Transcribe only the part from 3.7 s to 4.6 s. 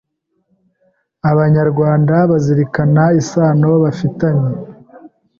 bafitanye